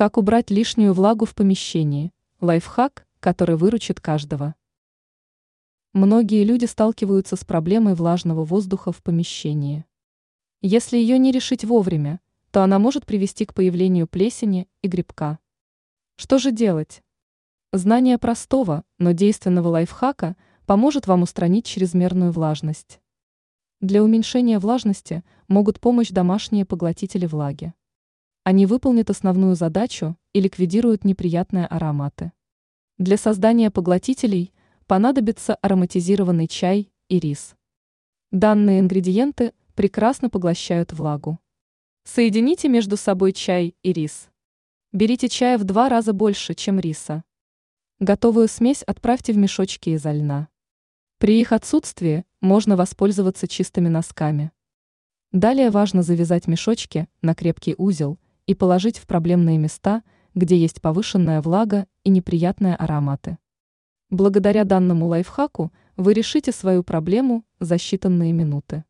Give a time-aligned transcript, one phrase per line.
[0.00, 2.14] Как убрать лишнюю влагу в помещении?
[2.40, 4.54] Лайфхак, который выручит каждого.
[5.92, 9.84] Многие люди сталкиваются с проблемой влажного воздуха в помещении.
[10.62, 12.18] Если ее не решить вовремя,
[12.50, 15.38] то она может привести к появлению плесени и грибка.
[16.16, 17.02] Что же делать?
[17.70, 23.02] Знание простого, но действенного лайфхака поможет вам устранить чрезмерную влажность.
[23.82, 27.74] Для уменьшения влажности могут помочь домашние поглотители влаги.
[28.42, 32.32] Они выполнят основную задачу и ликвидируют неприятные ароматы.
[32.96, 34.52] Для создания поглотителей
[34.86, 37.54] понадобится ароматизированный чай и рис.
[38.30, 41.38] Данные ингредиенты прекрасно поглощают влагу.
[42.04, 44.30] Соедините между собой чай и рис.
[44.92, 47.24] Берите чая в два раза больше, чем риса.
[47.98, 50.48] Готовую смесь отправьте в мешочки изо льна.
[51.18, 54.50] При их отсутствии можно воспользоваться чистыми носками.
[55.30, 58.18] Далее важно завязать мешочки на крепкий узел
[58.50, 60.02] и положить в проблемные места,
[60.34, 63.38] где есть повышенная влага и неприятные ароматы.
[64.10, 68.82] Благодаря данному лайфхаку вы решите свою проблему за считанные минуты.